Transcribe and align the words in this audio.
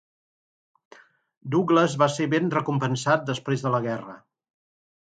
Douglas 1.57 1.99
va 2.05 2.09
ser 2.17 2.27
ben 2.35 2.51
recompensat 2.57 3.31
després 3.33 3.67
de 3.69 3.79
la 3.79 3.85
guerra. 3.89 4.21